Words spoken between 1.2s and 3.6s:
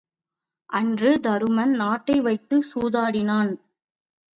தருமன் நாட்டை வைத்துச் சூதாடினான்.